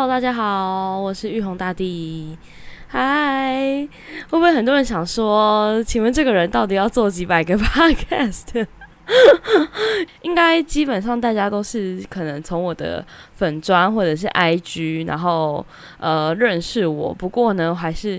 [0.00, 2.34] Hello，大家好，我是玉红大帝。
[2.88, 3.86] 嗨，
[4.30, 8.66] 会不会很多人想说，请问这个人到底要做几百个 Podcast？
[10.22, 15.62] 应该基本上大家都是可能从我的粉砖或者是 IG，然后
[15.98, 17.12] 呃认识我。
[17.12, 18.18] 不过呢，还是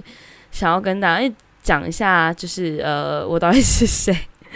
[0.52, 4.16] 想要跟大家讲一下，就是呃我到底是谁。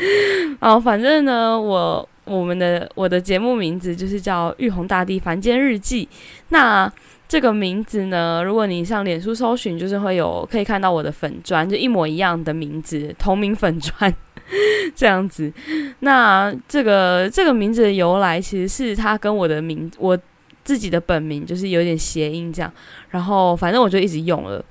[0.62, 6.05] 哦，反正呢，我我们的我的节目名字就是叫《玉红大帝凡间日记》。
[6.50, 6.92] 那
[7.28, 14.13] 这个名字呢，如果你上脸书搜寻，就是会有可以看到我的粉砖，就一模一样的名字，同名粉砖
[14.95, 15.52] 这样子。
[16.00, 20.17] 那这个这个名字的由来，其实是他跟我的名，我
[20.64, 22.72] 自己的本名就是有点谐音这样。
[23.09, 24.64] 然后反正我就一直用了。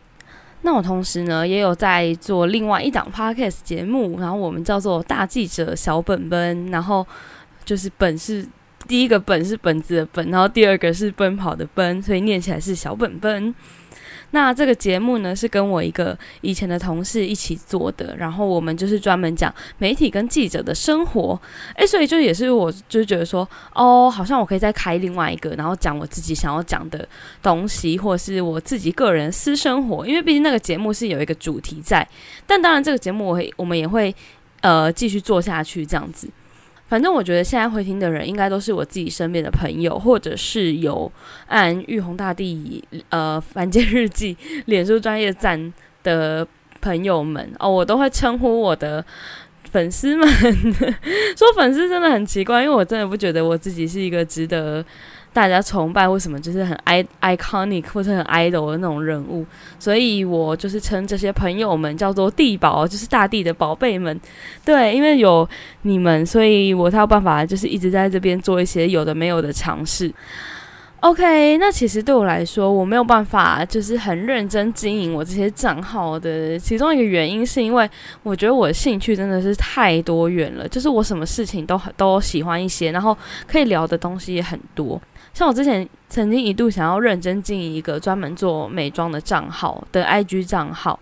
[0.62, 7.06] 那我同时呢，也有在做另外一档 podcast 节目，然后我们叫做大记者小本本，然后
[7.64, 8.46] 就是本是
[8.86, 13.54] 第一个本是本子的本，然后第二个是奔跑的奔，所以念起来是小本本。
[14.30, 21.40] 那这个节目呢，是跟我一个以前的同事一起做的，然后我们就是专门讲媒体跟记者的生活，
[21.76, 27.08] 诶，所以就也是我就觉得说，哦，好像我可以再开另外一个，然后讲我自己想要讲的
[27.40, 32.04] 东西，或者是我自己个人私生活，因为毕竟那个节目是有一个主题在，
[32.44, 34.12] 但当然这个节目我会我们也会
[34.62, 36.28] 呃继续做下去这样子。
[36.86, 41.10] 反正我觉得现在会听的人，应该都是我自己身边的朋友，或者是有
[41.46, 46.46] 按玉红大帝呃凡间日记脸书专业赞的
[46.80, 49.04] 朋友们 哦，我都会称呼我的
[49.70, 50.28] 粉丝们。
[51.36, 54.84] 说粉丝真的很奇怪，因为我真的不觉得我自己是一个值得。
[55.34, 59.44] 大家崇拜或什么，就是很 i iconic 或者很 idol 的那种人物，
[59.80, 64.18] 所以我就是称这些朋友们叫做地宝，就是大地的宝贝们。
[64.64, 65.46] 对，因为有
[65.82, 70.10] 你们，所以我才有办法，就是一直在这边做一些有的没有的尝试。
[71.00, 77.86] OK，那其实对我来说，我没有办法就是很认真经营我这些账号的其中一个原因，是因为
[78.22, 83.14] 我觉得我的兴趣真的是太多元了，就是我什么事情都很都喜欢一些，然后
[83.46, 84.98] 可以聊的东西也很多。
[85.34, 90.98] 像我之前曾经一度想要认真经营一个专门做美妆的账号的 IG 账号，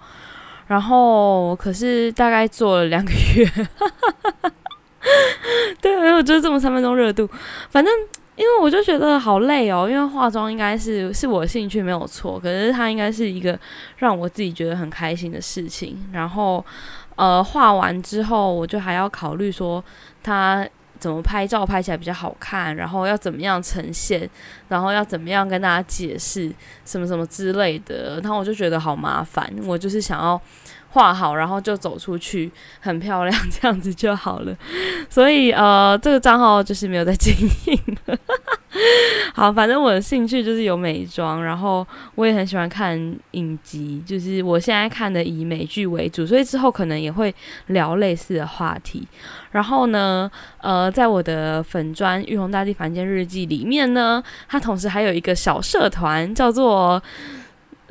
[0.66, 3.47] 然后可是大概做了两个月，
[5.82, 7.28] 对，我就这么三分钟热度。
[7.69, 7.93] 反正
[8.37, 13.59] 因为我就觉得好累哦，因为化妆应该是是我兴趣没有错，可是它应该是一个
[13.99, 16.09] 让我自己觉得很开心的事情。
[16.10, 16.64] 然后
[17.16, 19.84] 呃，画完之后，我就还要考虑说
[20.22, 20.66] 它。
[21.02, 22.76] 怎么拍照拍起来比较好看？
[22.76, 24.30] 然后要怎么样呈现？
[24.68, 26.48] 然后要怎么样跟大家解释
[26.84, 28.20] 什么什么之类的？
[28.22, 29.52] 然后我就觉得好麻烦。
[29.64, 30.40] 我就是想要
[30.92, 34.54] 画好，然后就走出去，很漂亮， 这样子就好了。
[35.08, 37.34] 所以呃，这个账号就是没有在经
[37.66, 37.78] 营。
[39.34, 42.98] 好，反正我的兴趣就是有美妆，然后我也很喜欢看
[43.32, 47.34] 影集，就是我现在看的以美剧为主，所以之后可能也会
[47.66, 49.06] 聊类似的话题。
[49.50, 57.02] 然后呢，呃，在我的粉砖玉红大地凡间日记里面呢，它同时还有一个小社团，叫做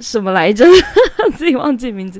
[0.01, 0.65] 什么来着？
[1.37, 2.19] 自己忘记名字，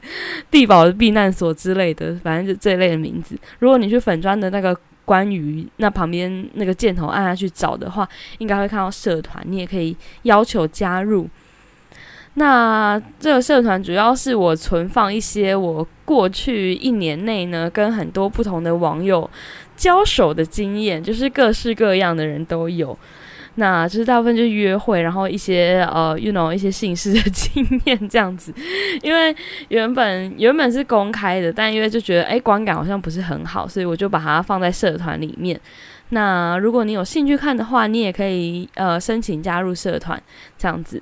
[0.49, 3.35] 地堡避难所之类的，反正就这一类的名字。
[3.59, 4.77] 如果你去粉砖的那个。
[5.03, 11.27] 关于那旁边那个箭头按下去找的话，应该会看到社团，你也可以要求加入。
[12.35, 19.29] 那这个社团主要是我存放一些我过去一年内呢跟很多不同的网友
[19.75, 22.97] 交手的经验，就是各式各样的人都有。
[23.55, 28.53] 那就是大部分就是约会，然后一些呃，you know 一些姓氏的 经验这样子。
[29.01, 29.35] 因为
[29.67, 35.59] 原本原本是公开的，但因为就觉得哎观感好像不是很好，所以我就把它放在社团里面。
[36.09, 40.21] 那如果你有兴趣看的话，你也可以呃申请加入社团
[40.57, 41.01] 这样子。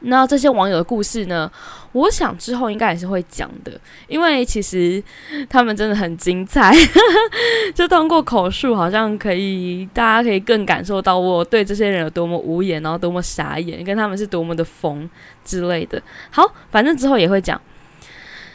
[0.00, 1.50] 那这些网友的故事呢？
[1.92, 5.02] 我想之后应该也是会讲的，因为其实
[5.48, 6.74] 他们真的很精彩，
[7.74, 15.08] 就通过口述，好像可以大家可以更感受到我对这些人有多么无言，然后多么傻眼，跟他们是多么的疯
[15.44, 16.02] 之类的。
[16.30, 17.60] 好，反正之后也会讲。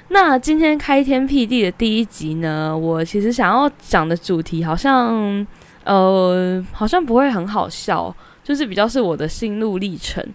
[0.09, 5.45] 那今天开天辟地的第一集呢，我其实想要讲的主题好像
[5.83, 8.13] 呃，好像不会很好笑，
[8.43, 10.25] 就是比较是我的心路历程。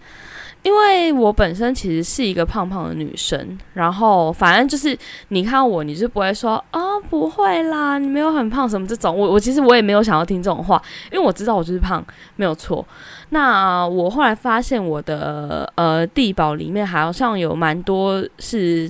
[0.63, 6.79] 因为我本身其实是一个胖胖的女生，然后反正就是你看我，你就不会说啊
[7.09, 9.15] 不会啦，你没有很胖什么这种。
[9.15, 10.81] 我我其实我也没有想要听这种话，
[11.11, 12.03] 因为我知道我就是胖，
[12.37, 12.85] 没有错。
[13.29, 18.89] 那我后来发现我的呃地堡里面好像有蛮多是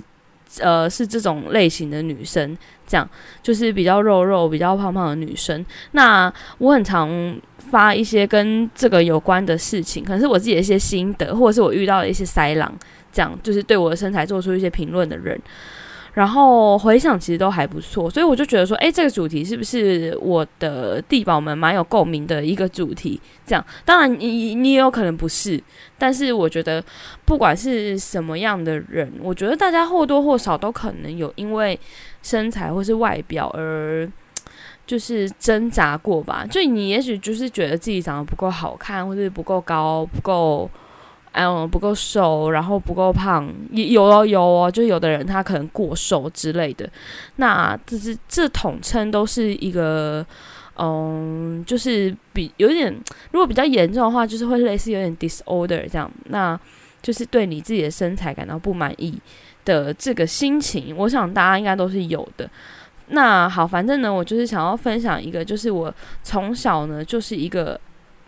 [0.60, 3.08] 呃是这种类型的女生，这样
[3.42, 5.66] 就是比较肉肉、比较胖胖的女生。
[5.92, 12.74] 那我很常发一些跟这个有关的事情，可能是我自己的一些心得，或者是我遇到的一些塞狼，
[13.12, 15.40] 这样就是对我的身材做出一些评论的人。
[16.13, 23.19] 然后回想其实都还不错，所以我就觉得说，哎，这个主题是不是我的地宝们蛮有共鸣的一个主题？
[23.45, 25.60] 这样，当然你你也有可能不是，
[25.98, 26.83] 但是我觉得
[27.25, 31.80] 不管是什么样的人，我觉得大家或多或少都可能有因为
[32.21, 34.07] 身材或是外表而
[34.86, 36.45] 就是挣扎过吧。
[36.48, 40.69] 就你也许就是觉得自己长得不够好看，或是不够高，不够。
[41.33, 46.88] 嗯，不够瘦，然后不够胖，有哦有哦，就有的人他可能过瘦之类的，
[47.38, 50.24] 那这是这统称都是一个，
[50.77, 52.94] 嗯，就是比有点，
[53.31, 56.59] 如果比较严重的话，就是会类似有点 disorder 这样，那
[57.01, 59.19] 就是对你自己的身材感到不满意
[59.65, 62.47] 的这个心情，我想大家应该都是有的。
[63.07, 65.91] 那好，反正呢，我就是想要分享一个，就是我
[66.21, 67.80] 从小呢就是一个。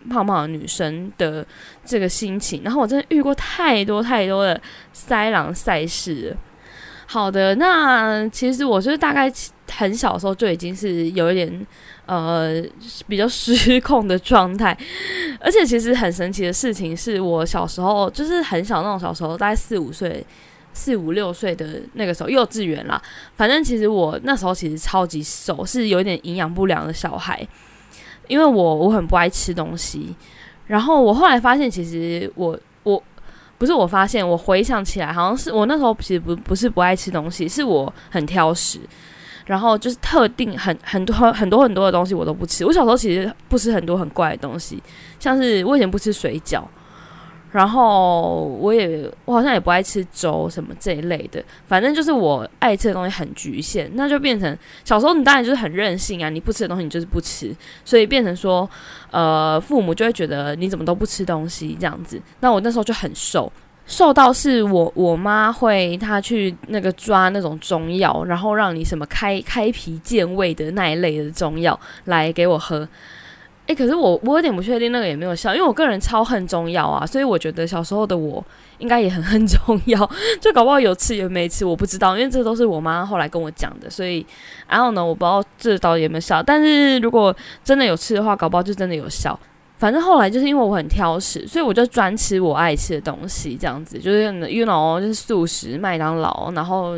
[0.08, 1.46] 胖胖的女生的
[1.84, 4.60] 这个心情，然后我真的遇过太多太多的
[4.92, 6.36] 塞狼赛事。
[7.08, 9.32] 好的，那其实我就是大概
[9.70, 11.66] 很小的时候就已经是有一点
[12.04, 12.60] 呃
[13.06, 14.76] 比较失控的状态，
[15.38, 20.26] 而且其实很神奇的事情是我小时候就是很小那种小时候，大概四五岁、
[20.72, 23.00] 四五六岁的那个时候，幼稚园啦。
[23.36, 27.46] 反正其实我那时候其实超级瘦，是有点营养不良的小孩。
[28.28, 30.14] 因为我我很不爱吃东西，
[30.66, 33.02] 然后我后来发现，其实我我
[33.58, 38.80] 不是我发现，我回想起来，好像是我那时候其实不不是不爱吃东西，是我很挑食，
[39.46, 42.64] 然后就是特定很 很多很多很多的东西我都不吃。
[42.64, 44.82] 我小时候其实不吃很多很怪的东西，
[45.18, 46.62] 像是我以前不吃水饺。
[47.56, 54.54] 然后我也我好像也不爱吃粥什么这一类的，反正就是我爱吃的东西很局限，那就变成
[54.84, 58.68] 小时候你当然就是很任性啊，你不吃的东西你就是不吃，所以变成说，
[59.10, 62.20] 呃，父母就会觉得你怎么都不吃东西这样子。
[62.40, 63.50] 那我那时候就很瘦，
[63.86, 72.86] 瘦到是我我妈会她去那个抓那种中药，然后让你什么开开脾健胃的那一类的中药来给我喝。
[73.66, 78.44] 诶，可是我我有点不确定那个有没有效，因为我个人超恨中药啊，所以我觉得小时候的我
[78.78, 80.08] 应该也很恨 中药，
[80.40, 84.24] 就搞不好有吃也没吃，我不知道，因为这都是我妈后来跟我讲的，所以
[84.68, 87.34] 然后呢，我不知道这到底有没有效，但是如果
[87.64, 89.38] 真的有吃的话，搞不好就真的有效。
[89.78, 96.94] 反正后来就是因为我很挑食，所以我就专吃我爱吃的东西，这样子就是 you know 就是素食、麦当劳，然后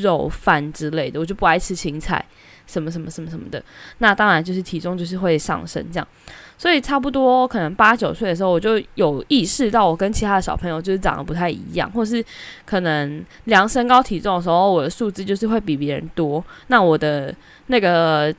[0.00, 2.24] 肉饭之类的，我就不爱吃青菜。
[2.72, 3.62] 什么什么什么什么的，
[3.98, 6.08] 那当然就是体重就是会上升这样，
[6.56, 12.24] 所以差不多可能八九岁的时候，我就有意识到我跟其他的小朋友就是长得不太一样，或是
[12.64, 17.34] 可能量身高体重的时候，我的数字就是会比别人多，那我的
[17.66, 18.34] 那个。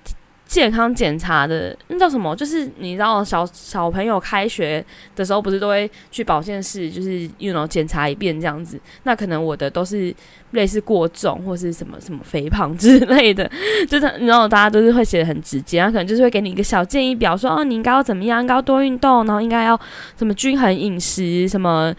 [0.54, 2.36] 健康检查的那叫什么？
[2.36, 4.86] 就是你知道小小朋友开学
[5.16, 8.80] 的时候，不是都会去保健室，就是用 know 检查一遍这样子。
[9.02, 10.16] 那可能我的都是
[10.52, 13.50] 类似过重或是什么什么肥胖之类的，
[13.90, 19.80] 就是然后大家都是会写的很直接，他可能就是会给你一个小建议表，说哦你应该要怎么样，应该要多运动，然后应该要
[20.16, 21.92] 什么均衡饮食，什么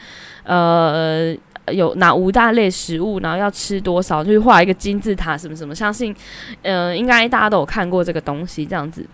[0.44, 1.36] 呃。
[1.72, 5.75] 有哪五大类食物，然后要吃多少，就是画一个金字塔什么什么。
[5.75, 6.14] 相信，
[6.62, 9.05] 呃，应该大家都有看过这个东西，这样子。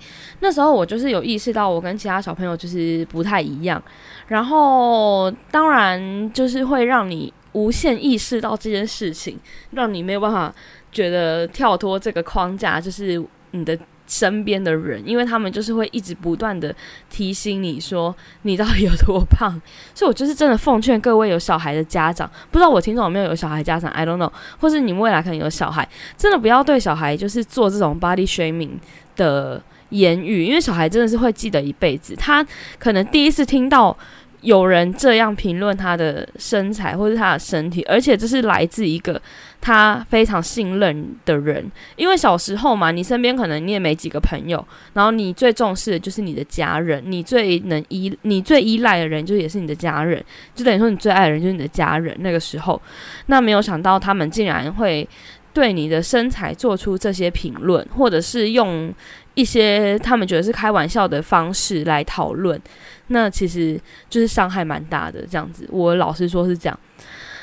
[0.41, 3.83] 那时候我就是有意识到，我跟其他小朋友就是不太一样。
[4.29, 9.39] 然后，当然就是会让你无限意识到这件事情，
[9.71, 10.55] 让你没有办法
[10.91, 13.23] 觉得跳脱这个框架，就是
[13.53, 13.79] 你的。
[14.11, 16.75] 身边的人，因为他们就是会一直不断的
[17.09, 19.51] 提醒你说你到底有多胖，
[19.95, 25.89] 所以我就是真的奉劝各位有小孩的家长，不知道我听众有没有有小孩家长，I don't know，或是你未来可能有小孩，
[26.19, 28.73] 真的不要对小孩就是做这种 body shaming
[29.15, 32.45] 的言语，因为小孩真的是会记得一辈子，他
[32.81, 33.97] 可能第一次听到。
[34.43, 39.21] 有人这样评论他的身材或者他的身体，而且这是来自一个
[39.61, 41.71] 他非常信任的人。
[41.97, 52.17] 因为小时候嘛，你身边可能你也没几个朋友，然后你最重视的就是你的家人，你最能依你最依赖的人就也是你的家人，就等于说你最爱的人就是你的家人。
[52.21, 52.81] 那个时候，
[53.27, 55.07] 那没有想到他们竟然会
[55.53, 58.93] 对你的身材做出这些评论，或者是用
[59.35, 62.61] 一些他们觉得是开玩笑的方式来讨论。
[63.09, 65.67] 那其实就是伤害蛮大的，这样子。
[65.71, 66.79] 我老实说是这样。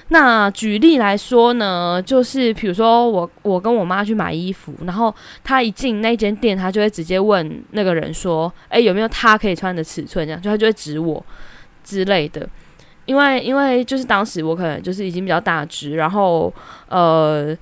[0.09, 5.13] 那举例来说呢，就是比如说我我跟我妈去买衣服，然后
[5.43, 11.21] 她一进那间店，她就会直接问那个人说：“诶，有没有她可以穿的尺寸？”这样，就她就会指我
[11.83, 12.47] 之类的。
[13.05, 16.53] 因为因为就是当时我可能就是已经比较大只，然后
[16.87, 17.53] 呃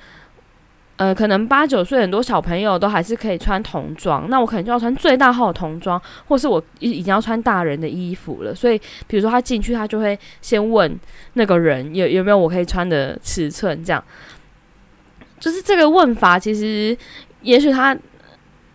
[0.98, 8.56] 呃，可能八九岁很多小朋友都还是可以穿童装，那我可能就要穿最大号的童装，或是我已已经要穿大人的衣服了。
[8.56, 10.98] 所以比如说他进去，他就会先问
[11.34, 14.04] 那个人有有没有我可以穿的尺寸，这样。
[15.40, 16.98] 就是这个问法，其实
[17.42, 17.98] 也许他。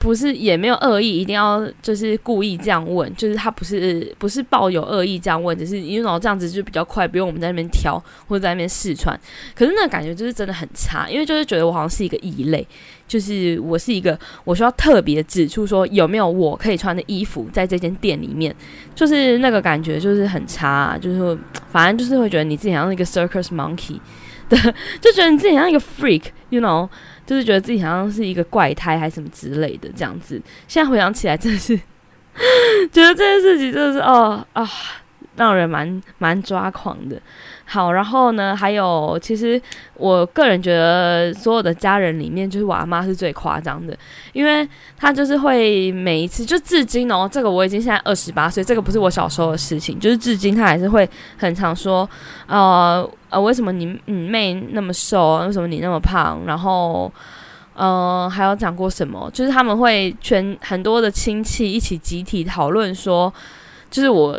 [0.01, 9.15] 不是也没有恶意，一定要就是故意这样问，就是他不是不是抱有恶意这样问，只是因为这样子就比较快，不用我们在那边挑或者在那边试穿。
[9.55, 12.67] 可是那感觉就是真的很差，因为就是觉得我好像是一个异类，
[13.07, 18.57] 就是我是一个我需要特别指出说有没有我可以穿的衣服在这间店里面，
[18.95, 21.39] 就是那个感觉就是很差，就是
[21.71, 24.01] 反正就是会觉得你自己像一个 circus monkey
[24.49, 24.57] 的，
[24.99, 26.89] 就觉得你自己像一个 freak，you know。
[27.31, 34.69] 就是觉得自己好像是一个怪胎还是什么之类的这样子，现在回想起来真的是觉得这件事情真的是哦啊，
[35.37, 37.23] 让人蛮蛮抓狂的。
[37.73, 39.63] 好，然后呢，还有其实
[39.95, 43.97] 我个人觉得所有的家人里面，就是我阿妈是最夸张的，
[44.33, 51.09] 因为她就是会每一次就至今哦，这个我已经现在二十八岁，这个不是我小时候的事情，就是至今她还是会
[51.39, 52.11] 很常说，
[52.49, 56.43] 呃呃，为什么你你妹那么瘦，为什么你那么胖？
[56.45, 57.13] 然后
[57.75, 59.31] 呃，还有讲过什么？
[59.33, 63.33] 就是他们会全很多的亲戚一起集体讨论说，
[63.89, 64.37] 就是我。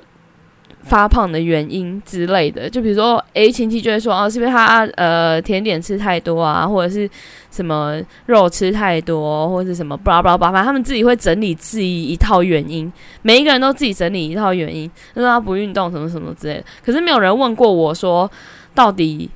[0.84, 7.10] 发胖的原因之类的，就比如说诶亲戚就会说，哦，是不是他呃甜点吃太多啊，或者是
[7.52, 16.64] 什么肉吃太多，或者是什么巴拉巴拉巴拉，他们自己会整理自己一套原因，每一个人都自己整理一套原因，说他不运动什么什么之类的。
[16.84, 18.30] 可是没有人问过我说，
[18.74, 19.30] 到底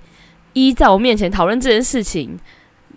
[0.53, 2.37] 一在我面前讨论这件事情，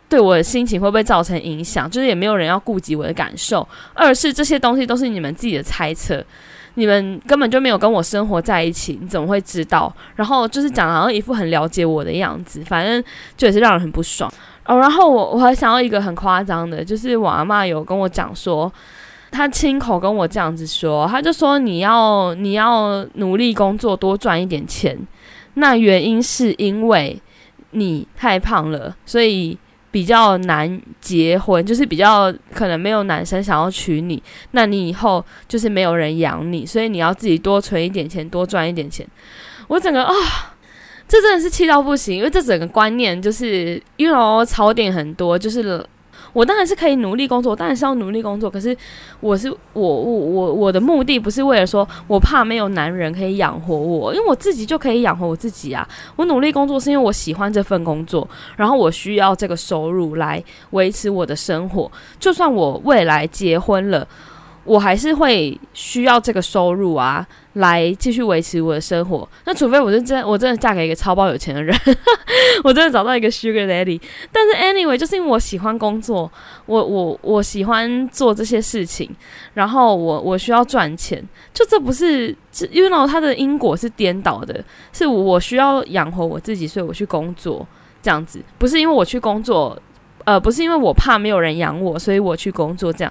[0.08, 1.88] 对我的心情会不会造成影响？
[1.90, 3.68] 就是也没有人要顾及我的感受。
[3.92, 6.24] 二是这些东西都是你们自己的猜测。
[6.78, 9.92] 你们根本就没有跟我生活在一起，你怎么会知道？
[10.14, 13.02] 然后就是讲好像一副很了解我的样子，反正
[13.36, 14.32] 就也是让人很不爽
[14.64, 14.78] 哦。
[14.78, 18.72] 然后我我还想要一个很夸张的，就是我阿妈有跟我讲说，
[19.32, 24.96] 她亲口跟我这样子说，她就说你要你要努力工作，多赚一点钱。
[25.54, 27.20] 那原因是因为
[27.72, 29.58] 你太胖了，所以。
[29.90, 39.06] 比较难结婚，就是比较可能没有男生想要娶你，那你以后就是没有人养你，所以你要自己多存一点钱，多赚一点钱。
[39.68, 40.12] 我整个啊，
[41.06, 45.84] 这真的是气到不行，因为这整个观念就是因为槽点很多，就是。
[46.32, 48.50] 我当然是可以努力工作，当然是要努力工作。
[48.50, 48.76] 可是
[49.20, 55.88] 我是我我我我的目的不是为了说我怕没有男人可以养活我，因为我自己就可以养活我自己啊。
[56.16, 61.90] 我努力工作是因为我喜欢这份工作，然后我需要这个收入来维持我的生活。
[62.18, 64.06] 就算我未来结婚了。
[64.68, 69.26] 我还是会需要这个收入啊，来继续维持我的生活。
[69.46, 71.74] 那除非我是真，我真的嫁给一个超包有钱的人，
[72.62, 73.98] 我真的找到一个 sugar daddy。
[74.30, 76.30] 但是 anyway，就是因为我喜欢工作，
[76.66, 79.10] 我我我喜欢做这些事情，
[79.54, 81.26] 然后我我需要赚钱。
[81.54, 87.66] 就这不是，这因为呢，它的因果是颠倒的，是我需要养活我自己，所以我去工作
[88.02, 89.80] 这样子，不是因为我去工作。
[90.28, 93.10] 呃，不是因为我怕没有人养我，所以我去工作这样。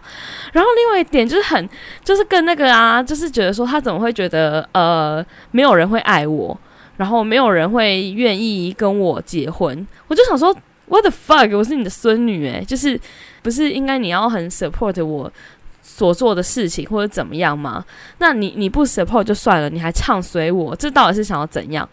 [0.54, 1.68] 然后另外一点就是很，
[2.04, 6.56] 就是跟那个啊，就是觉得说他怎么会觉得呃，没有人会爱我，
[6.98, 9.88] 然后没有人会愿意跟我结婚。
[10.08, 10.56] 我就想说
[10.86, 13.00] ，what the fuck，我是你的孙女诶，就是
[13.42, 15.32] 不是应该你要很 support 我
[15.82, 17.84] 所做的事情或者怎么样吗？
[18.20, 21.90] 那你你不 support 就算了，你还唱随我，这到底是想要怎样？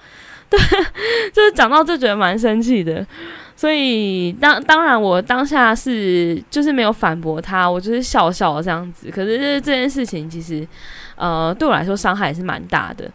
[0.51, 0.61] 对，
[1.33, 3.07] 就是讲到就觉得蛮生气的。
[3.57, 9.11] 所以当当然，我当下是就是没有反驳他，我就是笑笑这样子。
[9.11, 10.67] 可是这件事情其实，
[11.17, 13.11] 呃，对我来说伤害也是蛮大的。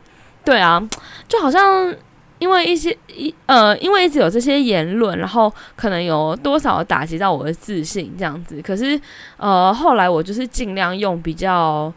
[0.46, 0.81] 对啊，
[1.27, 1.93] 就好像
[2.39, 8.62] 因为一些一呃，因为一直有这些言论，然后可能有多少打击到我的自信这样子。
[8.62, 9.00] 可是
[9.38, 11.93] 呃，后来我就是尽量用比较。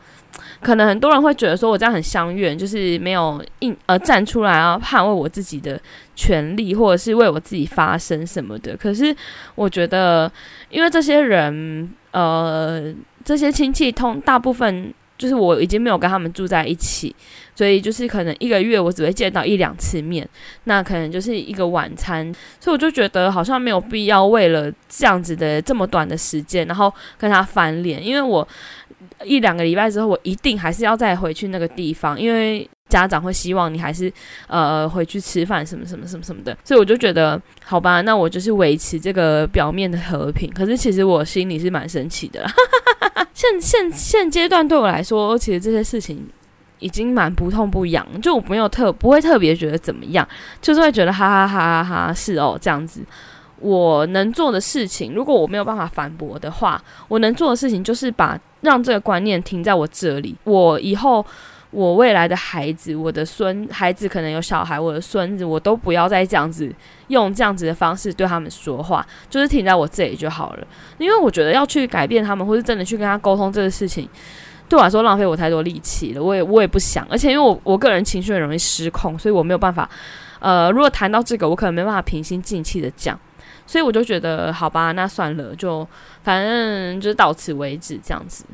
[0.60, 5.80] 可能很多人会觉得说我这样很相怨，就是没有硬呃站出来啊捍卫我自己的
[6.14, 8.76] 权利，或者是为我自己发声什么的。
[8.76, 9.14] 可是
[9.54, 10.30] 我觉得，
[10.70, 12.92] 因为这些人呃
[13.24, 17.14] 这些亲戚通大部分就是我已经没有跟他们住在一起，
[17.54, 20.28] 所以就是可能一个月我只会见到一两次面，
[20.64, 28.46] 那可能就是一个晚餐，所以我就觉得好像没有必要为了这样子的这么短的时间，然后跟他翻脸，因为我。
[29.24, 34.12] 一两个礼拜之后，我一定还是要再回去那个地方，因为家长会希望你还是
[34.46, 40.50] 呃回去吃饭什么什么什么什么的，所以我就觉得好吧，那我就是维持这个表面的和平。
[40.52, 42.46] 可是其实我心里是蛮生气的。
[43.34, 46.28] 现现现阶段对我来说，其实这些事情
[46.78, 50.26] 已经蛮不痛不痒，就我没有特不会特别觉得怎么样，
[50.60, 53.00] 就是会觉得哈哈哈哈哈是哦这样子。
[53.62, 60.36] 我能做的事情，如果我没有办法反驳的话，我能做的事情就是把让这个观念停在我这里。
[60.44, 61.24] 我以后
[61.70, 66.70] 我未来的孩子，我的孙孩子可能有小孩，我的孙子，我都不要再这样子
[67.06, 70.66] 用这样子的方式对他们说话，就是停在我这里就好了。
[70.98, 74.08] 因为我觉得要去改变他们，或是真的去跟他沟通这个事情，
[74.68, 76.22] 对我来说浪费我太多力气了。
[76.22, 79.88] 我也我也不想，而且因为我我个人情绪很容易失控，所以我没有办法。
[80.40, 83.18] 呃，如果谈到这个，我可能没办法平心静气的讲。
[83.66, 85.86] 所以我就觉得，好吧，那算了，就
[86.22, 88.44] 反正就是到此为止这样子。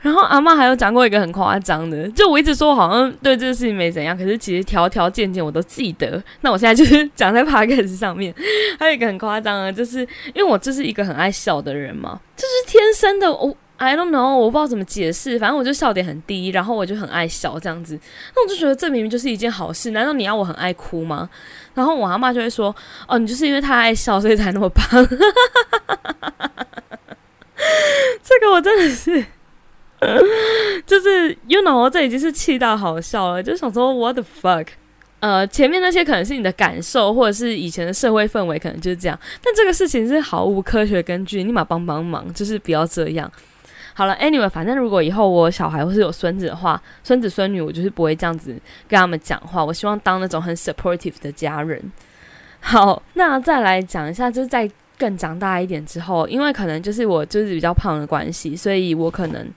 [0.00, 6.22] 然后阿妈还有讲过一个很夸张的，就我一直说好像对这个事情没怎样，可是其实条条件件我都记得。
[6.42, 8.34] 那我现在就是讲在 p o d c s 上面，
[8.78, 10.00] 还有一个很夸张的，就是
[10.34, 13.56] 因为我就是一个很爱笑的人嘛，就是天生的我。
[13.76, 17.98] I don't know，我不知道怎么解释，反正我就笑点很低，然后我就很爱笑这样子，
[18.34, 21.28] 那我就觉得这明明就是一件好事，难道你要我很爱哭吗？
[21.74, 22.74] 然后我阿妈就会说，
[23.08, 25.04] 哦，你就是因为太爱笑，所以才那么胖。
[28.22, 29.24] 这个我真的是，
[30.86, 34.68] 就是 you know，这已经是气到好笑了，就想说 what the fuck。
[35.20, 43.30] 呃，前面那些可能是你的感受，或者是以前的社会氛围，可能就是这样，但这个事情是毫无科学根据，立马帮帮忙，就是不要这样。
[43.94, 48.54] 好了，Anyway，反正如果以后我小孩或是有孙子的话，孙子孙女，我就是不会这样子
[48.86, 49.64] 跟他们讲话。
[49.64, 51.80] 我希望当那种很 supportive 的家人。
[52.60, 59.48] 好，那再来讲一下，就是在更长大一点之后，因为可能就是我就是比较胖的关系，所以我可能。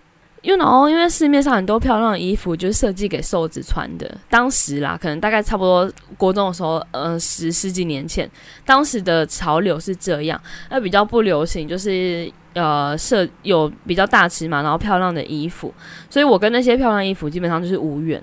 [0.42, 4.18] 因为哦，因为市面上很多漂亮的衣服就是设计给瘦子穿的。
[4.30, 8.30] 当时啦，可能大概差不多国中的时候，呃，十十几年前，
[8.66, 10.40] 当时的潮流是这样。
[10.70, 15.74] 那比较不流行就是呃，设有比较大尺码然后漂亮的衣服。
[16.10, 18.22] 所以我跟那些漂亮衣服基本上就是无缘。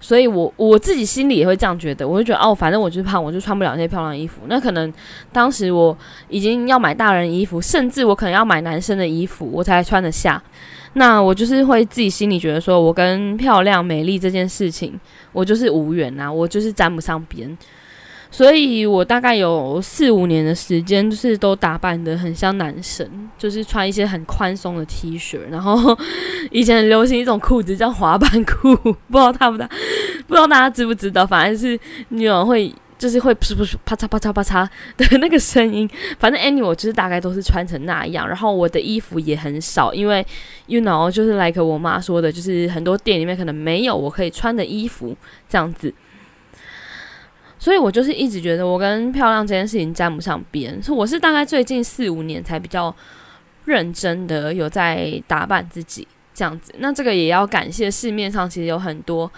[0.00, 4.42] 所以我我自己心里也会这样觉得，我会觉得哦，反正我就是胖，我就穿不了那些漂亮衣服。
[4.46, 4.92] 那可能
[5.32, 5.96] 当时我
[6.28, 10.40] 已经要买大人衣服，甚至我可能要买男生的衣服，我才穿得下。
[10.98, 14.98] 那我就是会自己心里觉得说，我跟漂亮美丽这件事情，
[15.32, 17.56] 我就是无缘呐，我就是沾不上边。
[18.30, 25.96] 所以我大概有四五年的时间，就是都打扮的很像男生，就是穿一些很宽松的 T 恤，然后
[26.50, 29.66] 以前很流行一种裤子叫滑板裤，不知道他不大，
[30.26, 32.70] 不知道大家知不知道，反正是女人会。
[32.98, 40.26] 就是会噗噗噗啪嚓啪嚓啪嚓的那个声音，反正 anyway 我就是大概都是穿成那样，然后我的衣服也很少，因为
[40.66, 45.16] you know 就是 like 我妈说的，就是很多店里面可能没有我可以穿的衣服
[45.48, 45.94] 这样子，
[47.58, 52.94] 所以我就是一直觉得我跟漂亮这件事情沾不上边，所以我是大概最近四五年才比较
[53.64, 56.06] 认真的有在打扮自己
[56.38, 59.28] 这样子，那这个也要感谢市面上其实有很多。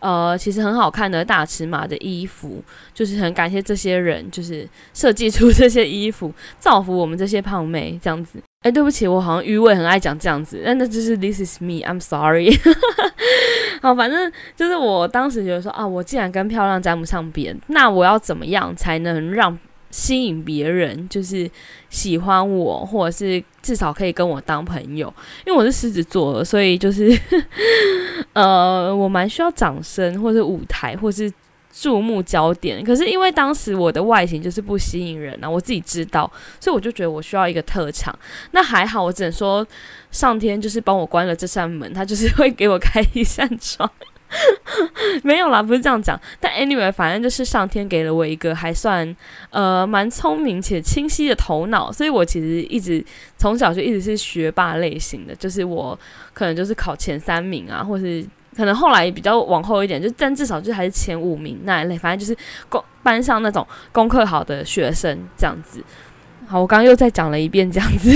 [0.00, 2.62] 呃，其实很好看的大尺码的衣服，
[2.94, 8.38] 就是很感谢这些人，就是设计出这些衣服，造福我们这些胖妹这样子。
[8.62, 12.58] 哎，对不起，我好像余味很爱讲这样子，但那就是 This is me，I'm sorry。
[13.82, 19.58] 好，反正就是我当时觉得说啊，我既然跟漂亮沾不上边，那我要怎么样才能让？
[19.90, 21.50] 吸引别人就是
[21.88, 25.12] 喜欢我，或者是至少可以跟我当朋友。
[25.46, 27.16] 因为我是狮子座，所以就是
[28.32, 31.32] 呃，我蛮需要掌声，或是舞台，或是
[31.72, 32.84] 注目焦点。
[32.84, 38.16] 可是因为当时我的外形就是不吸引人啊，我自己知道，所以我就觉得我需要一个特长。
[38.52, 39.66] 那还好，我只能说
[40.10, 43.90] 上天就是帮我关了这扇门，他就是会给我开一扇窗。
[45.22, 46.18] 没有啦，不是这样讲。
[46.38, 49.16] 但 anyway，反正就是上天给了我一个还算
[49.50, 53.04] 呃蛮聪明且清晰的头脑，所以我其实一直
[53.36, 55.98] 从小就一直是学霸类型的，就是我
[56.32, 58.24] 可能就是考前三名啊，或是
[58.56, 62.38] 可能后来比较往后一点，就但至少就还是前五名那一类，反正就是
[62.68, 65.82] 功班上那种功课好的学生这样子。
[66.50, 68.10] 好，我刚刚又再讲了一遍这样子，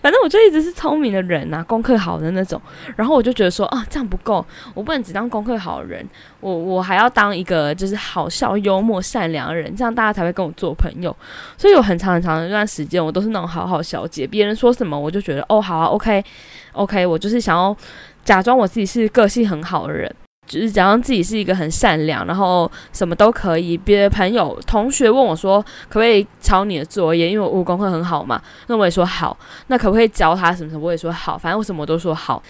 [0.00, 2.62] 反正我就一直是聪明的人呐，功课好的那种。
[2.94, 6.06] 然后我就觉得说啊，这样不够，我不能只当功课好的人，
[6.38, 11.14] 我我还要当一个就是好笑、幽默、善良的人，这样大家才会跟我做朋友。
[11.58, 17.76] 所以有很长很长的一段时间，我都是那种好好小姐，别人说什么我就觉得哦好啊，OK，OK，我就是想要
[18.24, 20.14] 假装我自己是个性很好的人。
[20.46, 23.76] 就是假装自己是一个很善良，然后什么都可以。
[23.76, 27.28] 别的朋友、同学问我说，可不可以抄你的作业？
[27.28, 29.36] 因为我武功课很好嘛，那我也说好。
[29.66, 30.86] 那可不可以教他什么什么？
[30.86, 31.36] 我也说好。
[31.36, 32.42] 反正我什么都说好。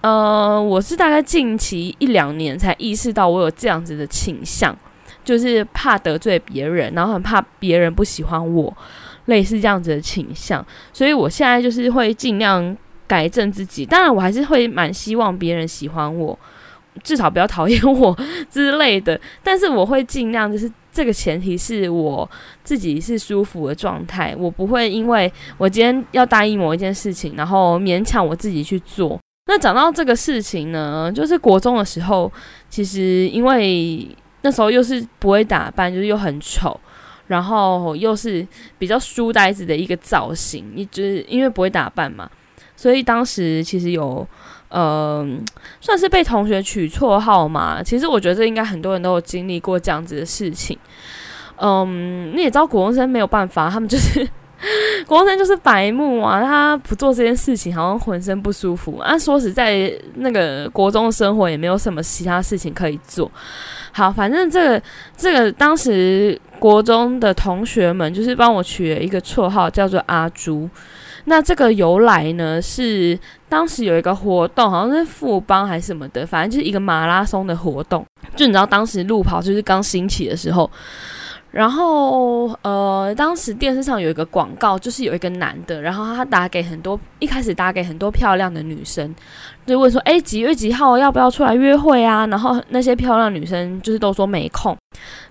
[0.00, 4.74] 呃，我是大概近期一两年才意识到我有这样子的倾向，
[5.24, 8.74] 就是怕得罪别人，然后很怕别人不喜欢我，
[9.26, 10.64] 类似这样子的倾向。
[10.92, 12.74] 所以我现在就是会尽量
[13.06, 13.84] 改正自己。
[13.84, 16.38] 当然，我还是会蛮希望别人喜欢我。
[17.02, 18.16] 至少不要讨厌我
[18.50, 19.20] 之类的。
[19.42, 22.28] 但是我会尽量，就是这个前提是我
[22.64, 29.18] 自己是舒服的状态，我不会因为我今天要答应某一件事情，然后勉强我自己去做。
[29.46, 32.30] 那讲到这个事情呢，就是国中的时候，
[32.68, 34.06] 其实因为
[34.42, 36.78] 那时候又是不会打扮，就是又很丑，
[37.26, 38.46] 然后又是
[38.78, 42.30] 比较书呆子的一个造型，一直因为不会打扮嘛，
[42.76, 44.26] 所以当时其实有，
[44.70, 45.44] 嗯，
[45.80, 47.82] 算是被同学取绰号嘛。
[47.82, 50.78] 其实我觉得这应该很多人都有经历过这样子的事情。
[51.56, 54.26] 嗯，你也知道，国中生没有办法，他们就是。
[55.06, 59.18] 国中生就是白目啊，他不做这件事情，好像浑身不舒服啊。
[59.18, 63.32] 说实在，那个国中生活也没有什么其他事情可以做。
[63.90, 64.82] 好，反正这个
[65.16, 70.68] 这个当时国中的同学们就是帮我取了一个绰号，叫做阿朱。
[71.24, 73.18] 那这个由来呢，是
[73.50, 78.02] 当时有一个活动，好像是富邦还是什么的，反正就是一个马拉松的活动。
[78.34, 80.70] 就你知道，当时路跑就是刚兴起的时候。
[81.50, 89.12] 然后，呃，当时电视上有一个广告，就是有一个男的，然后他打给很多，一开始打给很多漂亮的女生，
[89.66, 92.24] 就问说，哎，几月几号要不要出来约会啊？
[92.28, 94.76] 然后那些漂亮女生就是都说没空，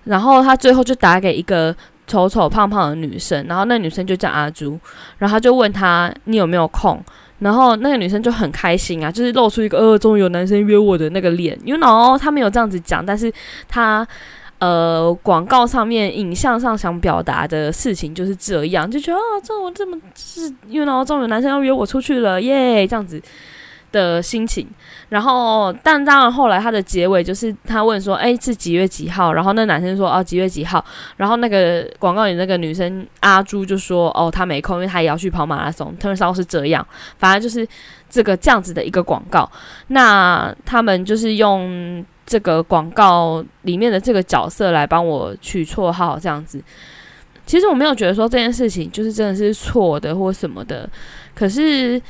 [0.04, 1.74] 然后他最后就打给一个
[2.06, 4.78] 丑丑胖胖的女生，然后那女生就叫阿朱，
[5.16, 7.02] 然后他就问他你有没有空，
[7.40, 13.32] 然后那个女生就很开心啊，就是露出一个呃，终于有男生约我的那个脸，you know，他没有这样子讲，但是
[13.68, 14.06] 他。
[14.60, 23.18] 呃，广告上面、影像上想表达的事情就是这样，就觉得啊，这我这么是，因为然后终于有男生要约我出去了，耶，这样子
[23.92, 24.66] 的心情。
[25.08, 29.32] 然后，但当然后来他的结尾就是他问说，哎，是几月几号？
[29.32, 30.84] 然后那男生说，哦，几月几号？
[31.16, 35.94] 然后那个广告里那个女生阿朱就说，哦，她没空，因为她也要去跑马拉松。
[35.98, 36.86] 他们说是这样，
[37.18, 37.66] 反正就是
[38.08, 39.50] 这个这样子的一个广告。
[39.88, 42.04] 那他们就是用。
[42.26, 46.62] 这个广告里面的这个角色来帮我取绰号，这样子，
[47.44, 50.88] 其实我没有觉得说这件事情就是真的是错的或什么的，
[51.34, 52.00] 可是，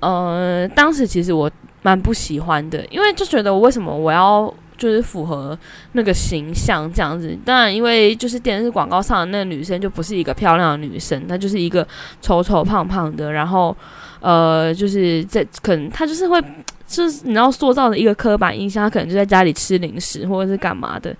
[0.00, 1.50] 呃，当时其实我
[1.82, 5.58] 蛮不喜欢的，因为就觉得我为什么我要就是符合
[5.92, 7.36] 那个形象这样子？
[7.44, 11.86] 当然，因为就是电视广告上的那个女生就不是一个漂亮的女生，她就是一个
[12.20, 13.76] 丑丑胖胖的，然后，
[14.20, 16.42] 呃，就是在可能她就是会。
[16.88, 21.12] 就是你要塑造的一个刻板印象，她可能就在家里吃零食或者是干嘛的，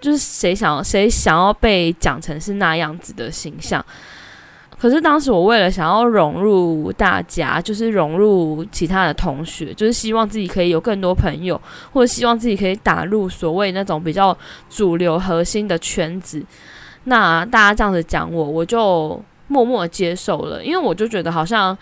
[0.00, 3.84] 就是谁想谁想要被讲成是那样子的形象。
[4.80, 11.60] 可是当时我为了想要融入大家，就是融入其他的同学，就是希望自己可以有更多朋友，
[11.92, 14.36] 或者希望自己可以打入所谓那种比较
[14.70, 16.42] 主流核心的圈子。
[17.04, 21.76] 那大家这样子讲我，我就默默接受了，因为我就觉得好像，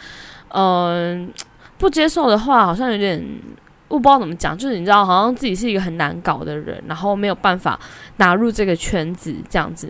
[0.49, 1.31] 嗯。
[1.79, 3.25] 不接受的话，好像有点
[3.87, 7.79] 我不知道怎么讲，就是你知道，好像自己是一个很难搞的人，然后没有办法
[8.17, 9.89] 纳入这个圈子这样子，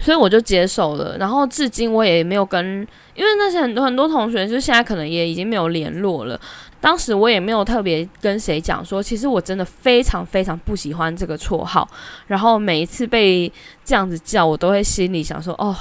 [0.00, 1.16] 所以我就接受了。
[1.18, 6.40] 然后至今我也没有跟，因为那些很多很多同学，就现在可能也已经没有联络了。
[6.80, 11.88] 当时我也没有特别跟谁讲说，其实我真的非常非常不喜欢这个绰号。
[12.26, 13.50] 然后每一次被
[13.84, 15.74] 这样子叫，我都会心里想说，哦。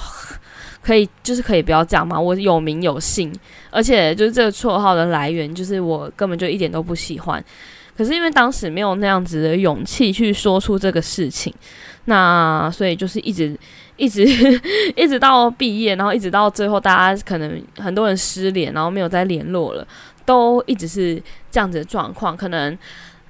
[0.81, 2.19] 可以，就是可以不要这样嘛。
[2.19, 3.33] 我有名有姓，
[3.69, 7.41] 而且就是这个绰号的来源，就是我根本就一点都不喜欢。
[7.97, 11.53] 可是因为当时没有那样子的勇气去说出这个事情，
[12.03, 13.57] 那所以就是一直
[13.97, 14.23] 一直
[14.95, 19.87] 一直到毕业，然后一直到最后，大家可能很多人失联，然后没有再联络了，
[20.25, 22.77] 都一直是这样子的状况，可能。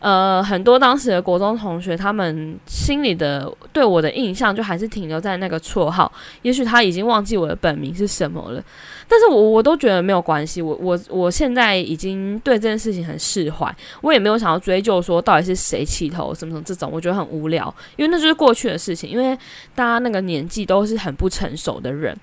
[0.04, 6.12] 呃，很多当时的国中同学，他们心里的对我的印象就还是停留在那个绰号，
[6.42, 8.62] 也许他已经忘记我的本名是什么了，
[9.08, 19.34] 但是我我都觉得没有关系，我我我现在已经对这件事情很释怀，我也没有想要追究说到底是谁起头什么什么这种，我觉得很无聊，因为那就是过去的事情，因为
[19.74, 22.14] 大家那个年纪都是很不成熟的人。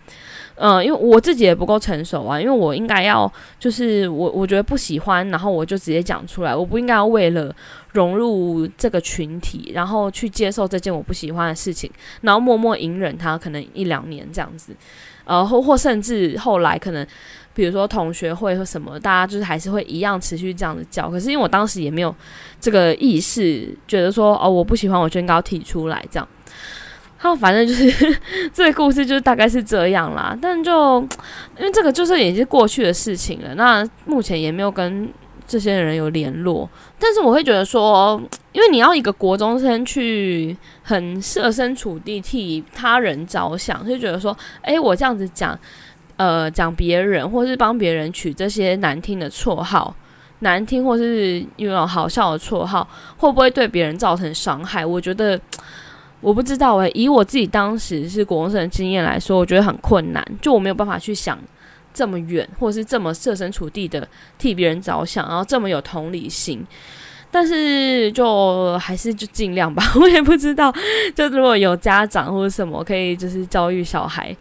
[0.63, 7.55] 嗯，因为我自己也不够成熟啊，因为我应该要就是我我觉得不喜欢，然后我就直接讲出来，我不应该要为了
[7.93, 14.77] 融入这个群体，然后去接受这件我不喜欢的事情，然后默默隐忍它可能一两年这样子，
[15.25, 17.07] 呃或或甚至后来可能
[17.55, 22.15] 比如说同学会或什么，大家就是还是会一样持续这样子叫，可是因为我当时也没有
[22.61, 26.29] 这个意识，觉得说哦我不喜欢，我就应该要提出来这样。
[27.23, 28.19] 好，反正就是
[28.51, 30.35] 这个故事，就大概是这样啦。
[30.41, 30.99] 但就
[31.61, 35.07] 因为这个就是已经过去的事情了，那目前也没有跟
[35.47, 36.67] 这些人有联络。
[36.99, 38.19] 但是我会觉得说，
[38.53, 45.59] 因为你要一个国中生去很设身处地替他人着想，就觉得说，诶，我这样子讲，
[46.17, 49.95] 呃，讲别人或是帮别人取这些难听的绰号，
[50.39, 54.87] 难听或是有种好笑的绰号，会不会对别人造成伤害？
[54.87, 55.39] 我觉得
[56.21, 61.39] 我不知道诶，以我自己当时是国中生的经验来说，我觉得很困难，就我没有办法去想
[61.95, 64.07] 这么远，或者是这么设身处地的
[64.39, 66.65] 替别人着想，然后这么有同理心。
[67.33, 70.75] 但是就还是就尽量吧， 我也不知道，
[71.15, 74.37] 就如果有家长或者什么可以就是教育小孩。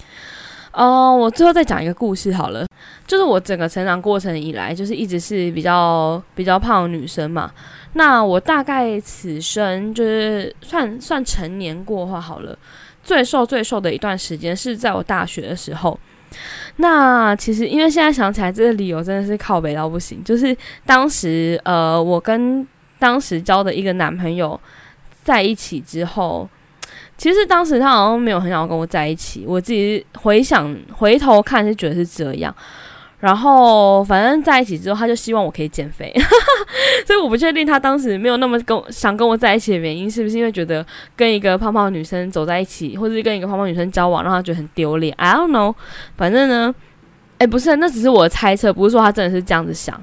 [0.71, 2.65] 哦，我最后再讲一个故事好了，
[3.07, 7.51] 就是我整个成长过程以来，就是一直是比较比较胖的女生嘛。
[7.93, 12.55] 那我大概此生就是算算成年过话好了，
[13.03, 15.99] 最瘦最瘦的一段时间是在我大学的时候。
[16.75, 20.23] 那其实因为现在想起来，这个理由真的是靠北到不行。
[20.23, 20.55] 就是
[20.85, 22.65] 当时呃，我跟
[22.99, 24.57] 当时交的一个男朋友
[25.23, 26.47] 在一起之后。
[27.19, 32.55] 其实当时他好像没有很想要跟我在一起，我自己回想回头看是觉得是这样。
[33.19, 36.09] 然后反正在一起之后，他就希望我可以减肥，
[37.05, 40.85] 所以我不确定他当时没有那么跟想跟我在一起的原因，是不是因为觉得
[41.17, 45.75] 跟一个胖胖女生走在一起，或是跟一个胖胖女生交往，让他觉得很丢脸？I don't know。
[46.15, 46.73] 反正呢，
[47.39, 50.01] 哎，不是，那只是我的猜测，不是说他真的是这样子想。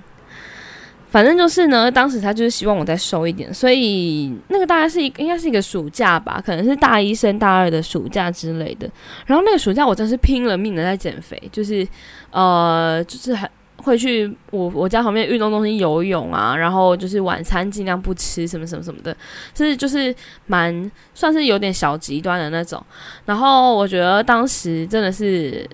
[1.16, 8.86] 反正就是呢，当时他就是希望我再瘦一点，所以那个大概是一应该是一个暑假吧，可能是大一升大二的暑假之类的。
[9.24, 11.88] 然后那个暑假我真是拼了命的在减肥，就是
[12.32, 19.16] 呃，就是还会去我我家旁边运动中心游泳啊，然后就是晚餐尽量不吃什么什么什么的，
[19.54, 22.84] 是就是蛮算是有点小极端的那种。
[23.24, 25.66] 然后我觉得当时真的是。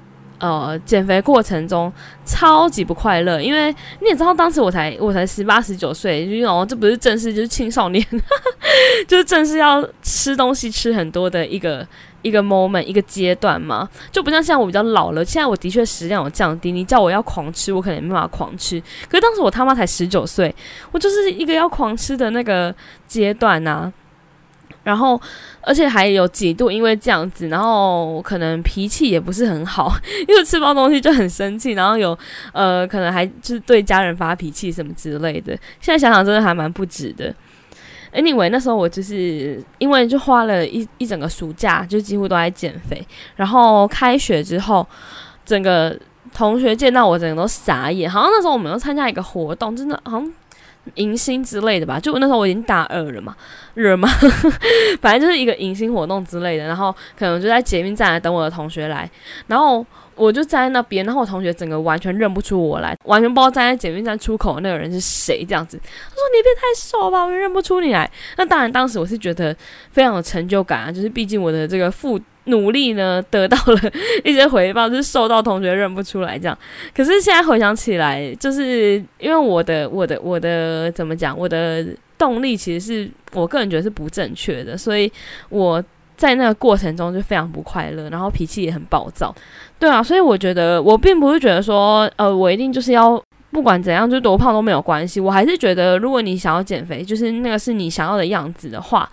[0.43, 1.91] 呃，减肥过程中
[2.25, 8.05] 超级不快乐，因为你也知道，当时我才我才十八十九岁，就哦，这不是正式就是青少年，
[9.07, 11.87] 就是正式要吃东西吃很多的一个
[12.23, 20.53] 一个 moment 一个阶段嘛，就不像现在我比较老了，现在我的确食量有降低，你叫我要狂吃，我可能也没办法狂吃，可是当时我他妈才十九岁，
[20.91, 22.75] 我就是一个要狂吃的那个
[23.07, 23.93] 阶段呐。
[24.83, 25.21] 然后，
[25.61, 29.95] 而且还有几度因为这样子，然后可能脾气也不是很好，
[30.29, 32.19] 因为吃包东西就很生气，然后有
[32.53, 35.53] 呃，可能还就是对家人发脾气什么之类的。
[35.81, 37.35] 现在想想，真的还蛮不值的。
[38.13, 43.03] Anyway，那时候我就是因为就花了一一整个暑假，就几乎都在减肥。
[43.37, 44.87] 然后开学之后，
[45.47, 45.99] 整个
[46.35, 48.11] 同学见到我，整个都傻眼。
[48.11, 50.33] 好像那时候我们要参加一个活动，真的好像。
[50.97, 53.37] 迎新之类的吧，就那时候我已经大二了嘛，
[53.75, 54.09] 热嘛，
[55.01, 59.09] 反正就是一个迎新活动之类的，然后可能就在捷运站等我的同学来，
[59.47, 68.11] 然后我就站在那边，然后我同学整个完全认不出我来，完全不知道站在捷运站出口那个人是谁，这样子，他说你别太瘦吧，我认不出你来。
[68.37, 69.57] 那当然，当时我是觉得
[69.93, 72.21] 非常有成就感啊，就是毕竟我的这个副。
[72.47, 73.81] 努力呢，得到了
[74.25, 76.59] 一些回报，就是受到同学认不出来这样。
[76.95, 81.39] 可是现在回想起来，就是因为我的、我的、我的怎么讲？
[81.39, 81.87] 我的
[82.19, 85.11] 动力其实是我个人觉得是不正确的，所以
[85.51, 85.83] 我
[86.17, 89.35] 在那个过程中就非常不快乐，然后脾气也很暴躁。
[89.79, 95.21] 对啊，所以我觉得我并不是觉得说，呃，我一定就是要不管怎样就多胖都没有关系。
[95.21, 99.09] 我还是觉得，如果你想要减肥，就是那个是你想要的样子的话。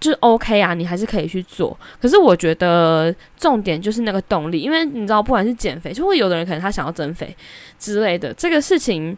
[0.00, 1.78] 就 OK 啊，你还是可以去做。
[2.00, 7.36] 可是我觉得重点就是那个动力，因为你知道，不管是减肥，就会有的人可能他想要增肥
[7.78, 9.14] 之类的，这个事情，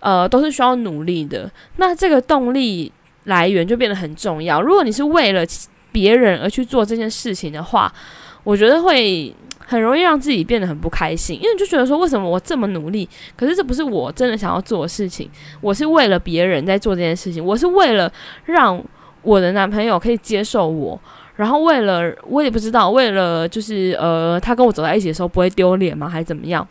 [0.00, 1.50] 呃，都是需要努力的。
[1.76, 2.90] 那这个动力
[3.24, 4.62] 来源就变得很重要。
[4.62, 5.44] 如果你是为了
[5.92, 7.92] 别人而去做这件事情的话，
[8.44, 13.06] 我觉得会很容易让自己变得很不开心，因为就觉得说，为什么我这么努力，
[13.36, 18.10] 可是这不是我真的想要做的事情，我是为了别人在做这件事情，我是为了
[18.46, 18.82] 让。
[19.24, 21.00] 我的男朋友可以接受我，
[21.34, 26.08] 然后为了我也不知道，为了就是呃，他跟我走在一起的时候不会丢脸吗？
[26.08, 26.66] 还是怎么样？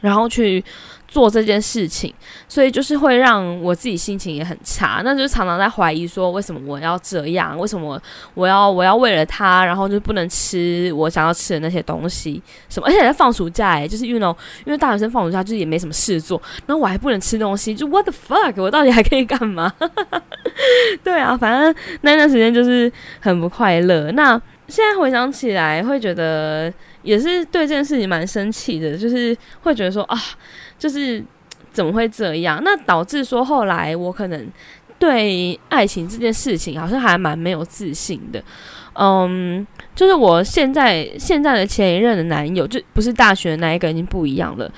[0.00, 0.64] 然后去
[1.06, 2.12] 做这件事情，
[2.48, 5.00] 所以就是会让我自己心情也很差。
[5.04, 7.58] 那就常常在怀疑说，为什么我要这样？
[7.58, 8.00] 为什么
[8.34, 12.42] 我要我要为了他，然后就不能吃我想要吃的那些东西？
[12.68, 12.86] 什么？
[12.86, 14.20] 而且在放暑假，诶，就是因为
[14.66, 18.60] 因为大学生放暑假就是也没什么事做，然后我还不能吃东西，就 what the fuck？
[18.60, 19.72] 我到底还可以干嘛？
[21.02, 24.12] 对啊，反正那段时间就是很不快乐。
[24.12, 26.72] 那现在回想起来，会觉得。
[27.08, 30.18] 也是对这件事情蛮生气的，就是会觉得说啊，
[30.78, 31.24] 就是
[31.72, 32.60] 怎么会这样？
[32.62, 34.46] 那导致说后来我可能
[34.98, 38.42] 对爱情这件事情好像还蛮没有自信的。
[38.92, 44.70] 嗯，就是我现在现在的前一任的男友，就不是大学那一个，已经不一样了。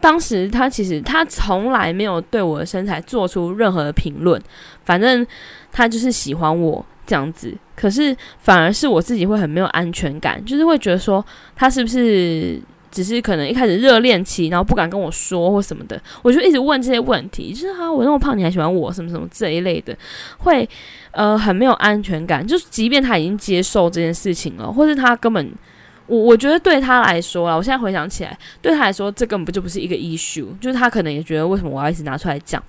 [0.00, 4.40] 当时他其实他从来没有对我的身材做出任何评论，
[4.84, 5.26] 反正
[5.70, 6.84] 他就是喜欢我。
[7.06, 19.96] 这样子，可是反而是我自己会很没有安全感，就是会觉得说他是不是只是可能一开始热恋期，然后不敢跟我说或什么的，我就一直问这些问题，就是啊，我那么胖，你还喜欢我什么什么这一类的，
[20.38, 20.68] 会
[21.10, 22.46] 呃很没有安全感。
[22.46, 25.52] 就是即便他已经接受这件事情了，或是他根本，
[26.06, 32.62] 我我觉得对他来说啊，我现在回想起来，对他来说这根本不就不是一个 issue，就是他可能也觉得为什么我要一直拿出来讲。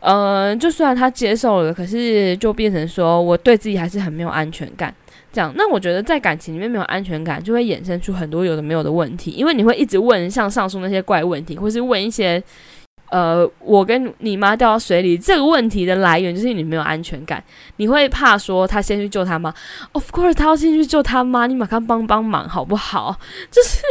[0.00, 4.94] 呃，就虽然他接受了，可是就变成说我对自己还是很没有安全感。
[5.32, 9.32] 这样，那我觉得在感情里面没有安全感，就会衍生出很多有的没有的问题。
[9.32, 12.42] 因为你会一直问像上述那些怪问题，或是问一些
[13.10, 17.42] 呃，我跟你妈掉到水里这个问题的来源，就是你没有安全感。
[17.76, 19.52] 你会怕说他先去救他妈
[19.92, 23.18] ？Of course，他要先去救他妈，你马上帮帮忙好不好？
[23.50, 23.82] 就是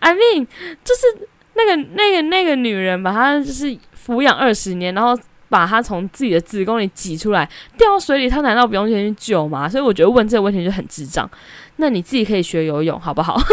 [0.00, 0.46] ，I mean，
[0.84, 3.74] 就是那个那个那个女人把她就是。
[4.04, 9.68] 抚养二十年，然后把他从自己的子宫里挤出来，掉到水里，他难道不用先去救吗？
[9.68, 11.28] 所以我觉得问这个问题就很智障。
[11.76, 13.38] 那你自己可以学游泳，好不好？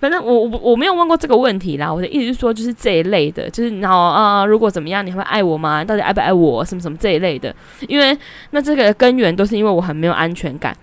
[0.00, 1.92] 反正我我我没有问过这个问题啦。
[1.92, 5.84] 我的意思是说，就是这一类的，就是然后啊，如果怎么样，你会爱我吗？
[5.84, 6.64] 到底爱不爱我？
[6.64, 7.54] 什么什么这一类的？
[7.86, 8.16] 因为
[8.50, 10.76] 那这个根源都是因为我很没有安全感。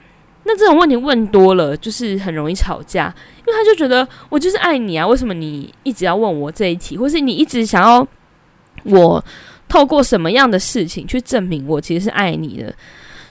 [0.51, 8.07] 那这种问题问多了，就是很容易吵架，因为他就觉得我就是爱你啊，为什么你一直要问我这一题，或是你一直想要
[8.85, 9.23] 我
[9.67, 12.73] 透过什么样的事情去证明我其实是爱你的？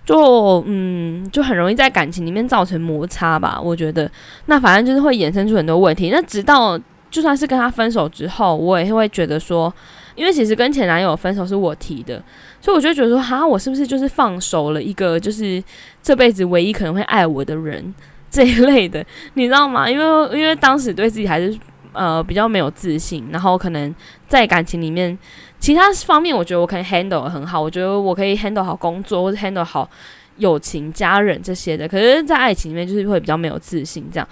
[0.07, 3.61] 就嗯，就很容易在感情里面造成摩擦吧。
[3.61, 4.09] 我觉得，
[4.47, 6.11] 那反正就是会衍生出很多问题。
[6.11, 6.79] 那直到
[7.11, 9.75] 就算是跟他分手之后，我也会觉得说。
[10.19, 12.23] 因为其实跟前男友分手是我提的，
[12.61, 15.63] 所以我就觉得说，哈，我是不是就是放手了一个就是
[16.03, 17.95] 这辈子唯一可能会爱我的人
[18.29, 19.05] 这一类的，
[19.35, 19.89] 你知道吗？
[19.89, 21.57] 因为因为当时对自己还是
[21.93, 23.95] 呃比较没有自信，然后可能
[24.27, 25.17] 在感情里面
[25.61, 29.89] 其他方面，我觉得我可以 handle 很好，我觉得我可以 handle 好工作或者 handle 好
[30.39, 34.29] 友情、家人这些的，可是，在爱情里面就是会比较没有自信这样。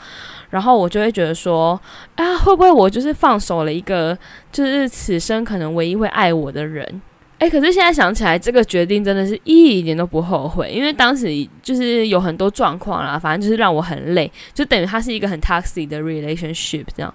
[0.48, 1.78] 然后我就会觉得说，
[2.14, 4.16] 啊，会不会我就是放手了一个，
[4.50, 7.02] 就是此生可能唯一会爱我的人？
[7.38, 11.28] 诶，可是现在想起来，这个决定真的是一点都不后悔，因为当时
[11.62, 17.12] 就是有很多状况啦，反正就是让我很累，就等于它是一个很 toxic 的 relationship 这样。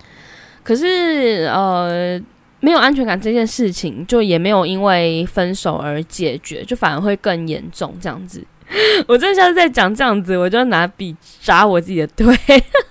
[0.62, 2.22] 可是呃，
[2.60, 8.46] 没有安全感这件事情，就也没有因为分手而解决，就反而会更严重这样子。
[9.08, 12.36] 我真的像是在讲这样子，我就拿笔扎我自己的腿，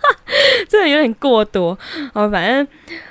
[0.68, 1.76] 真的有点过多。
[2.12, 2.66] 哦，反正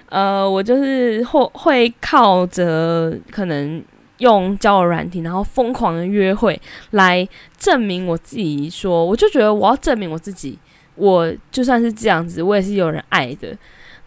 [0.10, 3.84] 呃，我就是会会靠着可能
[4.20, 6.60] 用交友软体，然后疯狂的约会
[6.92, 7.28] 来
[7.58, 8.70] 证明我自己。
[8.70, 10.58] 说，我就觉得我要证明我自己，
[10.96, 13.56] 我就算是这样子，我也是有人爱的。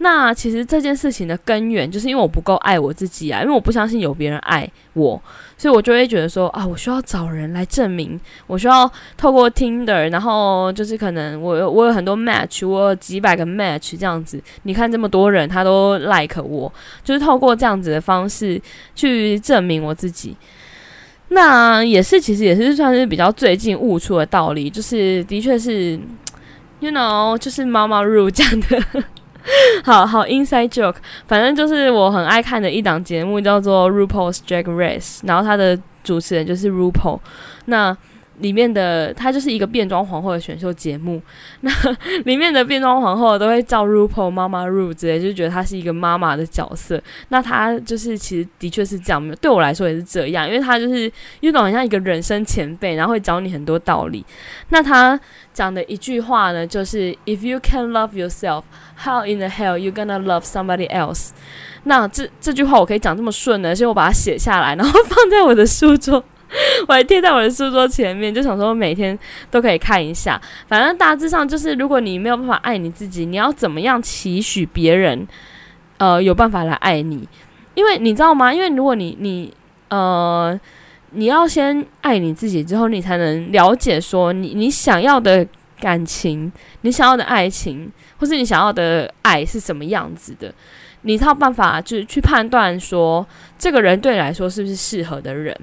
[0.02, 5.22] 那其实这件事情的根源，就是因为我不够爱我自己啊，因为我不相信有别人爱我，
[5.56, 16.72] 所以我就会觉得说啊，我需要找人来证明，我需要透过 Tinder，然后就是可能我有我有很多 match，我有几百个 match 这样子，你看这么多人他都 like 我，
[17.04, 18.60] 就是透过这样子的方式
[18.96, 20.36] 去证明我自己。
[21.28, 25.96] 那也是，其实也是算是比较最近悟出的道理，就是的确是
[26.80, 28.82] ，you know，就是妈妈入讲的。
[29.84, 37.18] 好好，inside joke，反正就是我很爱看的一档节目，叫做 RuPaul's Drag Race，然后它的主持人就是 RuPaul，
[37.66, 37.96] 那。
[38.38, 41.20] 里面的她就是一个变装皇后的选秀节目，
[41.60, 41.70] 那
[42.24, 47.00] 里面的变装皇后都会叫 RuPaul 妈妈 Ru 之类，就觉得她是一个妈妈的角色。
[47.28, 54.24] 那她就是其实的确是这样，对我来说也是这样，因为她就是有种很像一个人生前辈，然后会教你很多道理。
[54.70, 55.18] 那她
[55.52, 58.62] 讲的一句话呢，就是 If you can love yourself,
[59.04, 61.30] how in the hell you gonna love somebody else？
[61.84, 66.22] 那这这句话我可以讲这么顺呢，所以我把它写下来，然后放在我的书桌。
[66.86, 69.18] 我还贴在我的书桌前面，就想说每天
[69.50, 70.40] 都可以看一下。
[70.66, 75.26] 反正大致上就是，如果你没有办法爱你自己，你要怎么样期许别人，
[75.98, 77.26] 呃，有办法来爱你？
[77.74, 78.52] 因为你知道吗？
[78.52, 79.52] 因为如果你你
[79.88, 80.58] 呃，
[81.12, 85.46] 你要先爱你自己之后，你才能了解说你你想要的
[85.80, 90.52] 感情，你想要的爱情，或是你想要的爱是什么样子的，
[91.02, 93.26] 你才有办法就是去判断说
[93.58, 95.56] 这个人对你来说是不是适合的人。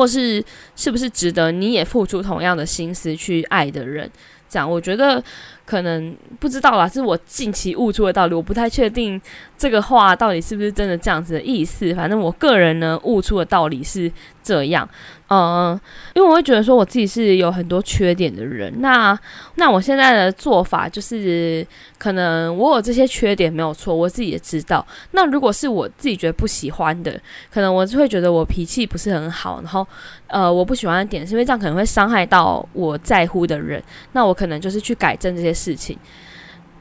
[0.00, 0.42] 或是
[0.74, 4.10] 是不是值得你也付出同样的心思去爱的人？
[4.48, 5.22] 这样我觉得
[5.70, 9.20] 可能不知道啦，是我近期悟出的道理，我不太确定
[9.56, 11.94] 这个话到底是不是真的这样子的意思。
[11.94, 14.10] 反正我个人呢悟出的道理是
[14.42, 14.88] 这样。
[15.32, 15.80] 嗯，
[16.12, 19.16] 因为我会觉得说我自己是有很多缺点的人，那
[19.54, 21.64] 那我现在的做法就是，
[21.98, 24.84] 可能我有这些缺点没有错，我自己也知道。
[25.12, 27.12] 那如果是我自己觉得不喜欢的，
[27.48, 29.86] 可能我就会觉得我脾气不是很好，然后
[30.26, 35.98] 呃我不喜欢的点是因为这样可能会伤害到我在乎的人，那我可能就是去改正这些事情。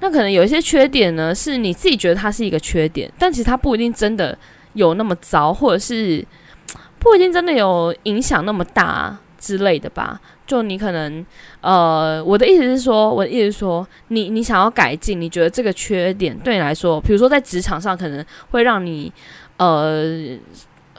[0.02, 4.38] 那可能有一些缺点呢，是你自己觉得它是一个缺点，但其实它不一定真的
[4.74, 6.26] 有那么糟，或者是
[7.00, 10.22] 不一定真的有影响那么大之类的吧。
[10.48, 11.26] 就你可能，
[11.62, 19.12] 呃，我的意思是说，我的意思是说，你你想要改进，你觉得这个缺点对你来说，比如说在职场上可能会让你，
[19.58, 20.38] 呃，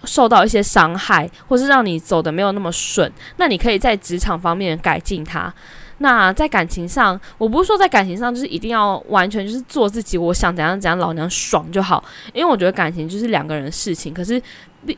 [0.04, 5.52] 受到一些伤害，或是让你走的没有那么顺，那你可以在职场方面改进它。
[6.00, 14.42] 那在感情上，我不是说在感情上就是一定要完全就是做自己，我想怎样怎样，老娘爽就好，因为我觉得感情就是两个人的事情，可是。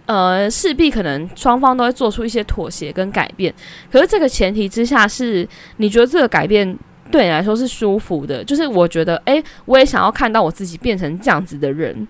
[0.07, 3.53] 呃势必可能双方都会做出一些妥协跟改变，
[3.91, 5.45] 可是这个前提之下是
[5.79, 6.79] 你觉得这个改变
[7.11, 12.07] 对你来说是舒服的，就是我觉得诶，我也想要看到我自己变成这样子的人，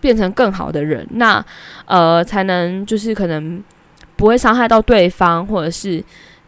[0.00, 1.44] 变成更好的人，那
[1.86, 3.60] 呃才能就是可能
[4.14, 6.00] 不会伤害到对方，或者是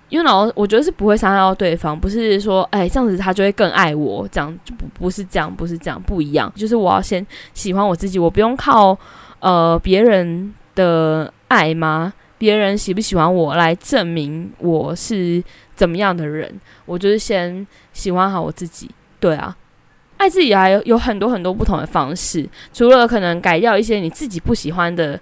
[0.08, 8.98] 因为老我觉得是不会伤害到对方，不是说诶这样子他就会更爱我，这样就不不是这样，不是这样不一样，就是我要先喜欢我自己，我不用靠
[9.40, 10.54] 呃别人。
[10.78, 12.12] 的爱吗？
[12.38, 15.42] 别人喜不喜欢我来证明我是
[15.74, 16.48] 怎么样的人？
[16.86, 18.88] 我就是先喜欢好我自己。
[19.18, 19.56] 对啊，
[20.18, 25.18] 爱自己还有有很多很多不同的方式，除了可能改掉一些你自己不喜欢的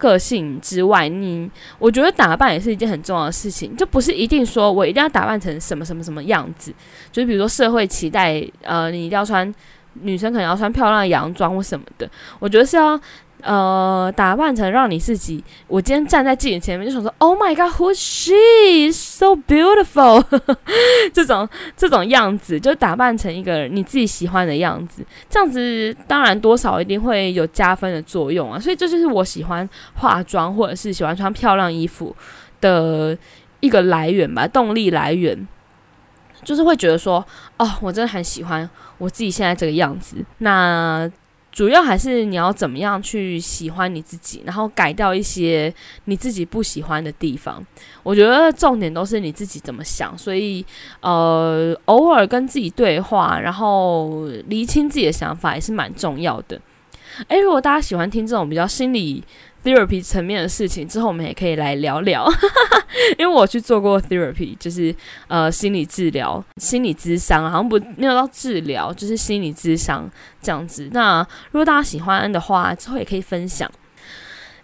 [0.00, 1.48] 个性之外，你
[1.78, 3.76] 我觉得打扮也是一件很重要的事情。
[3.76, 6.74] 就不是一定说我一定要打扮成什么什么什么样子，
[7.12, 9.54] 就是比如说社会期待，呃，你一定要穿
[9.92, 12.10] 女生可能要穿漂亮的洋装或什么的。
[12.40, 13.00] 我觉得是要。
[13.42, 18.92] 呃，打扮成让你自己，我今天站在镜子前面就想说，Oh my God，Who's she?
[18.92, 20.24] So beautiful，
[21.12, 28.58] 这种这种样子，就打扮成一个你自己喜欢的样子，这样子当然多少一定会有加分的作用啊。
[28.58, 32.14] 所以这就是我喜欢化妆或者是喜欢穿漂亮衣服
[32.60, 33.16] 的
[33.60, 35.46] 一个来源吧，动力来源，
[36.44, 37.24] 就是会觉得说，
[37.56, 38.68] 哦，我真的很喜欢
[38.98, 40.16] 我自己现在这个样子。
[40.38, 41.10] 那。
[41.52, 45.72] 主要还是你要怎么样去喜欢你自己，然后改掉一些
[46.04, 47.64] 你自己不喜欢的地方。
[48.02, 50.64] 我觉得重点都是你自己怎么想，所以
[51.00, 56.60] 呃，偶尔跟自己对话，然后厘清自己的想法也是蛮重要的。
[57.28, 59.22] 诶，如果大家喜欢听这种比较心理。
[59.64, 62.26] Therapy 层面的事情之后，我们也可以来聊聊，
[63.18, 64.94] 因为我去做过 therapy，就是
[65.28, 70.10] 呃心理治疗、心理咨商，好像不没有到治疗，就是心理咨商
[70.42, 70.88] 这样子。
[70.92, 73.70] 那如果大家喜欢的话，之后也可以分享。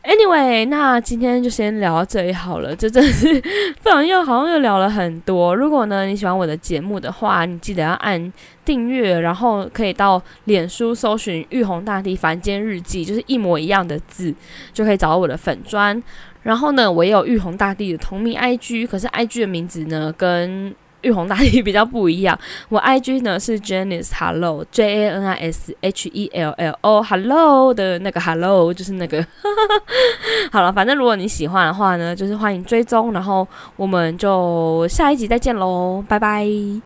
[0.06, 2.76] Anyway，那今天就先聊到这里好了。
[2.76, 3.40] 这真是
[3.82, 5.52] 不然又好像又聊了很多。
[5.52, 8.32] 如果呢你喜欢我的节目的话，你记得要按
[8.64, 14.32] 订阅，然后可以到脸书搜寻“玉红大帝凡间日记”，就是一模一样的字，
[14.72, 16.00] 就可以找到我的粉砖。
[16.44, 20.72] 然后呢，我也有玉红大帝的同名 IG，可是 IG 的名字呢跟
[21.06, 22.36] 玉红大帝比较不一样，
[22.68, 27.02] 我 I G 呢是 Janice Hello J A N I S H E L L O
[27.02, 29.24] Hello 的那个 Hello 就是那个，
[30.50, 33.46] 好了，反正如果你喜欢的话呢，就是欢迎追踪，然后
[33.76, 36.46] 我们就下一集再见喽，拜拜。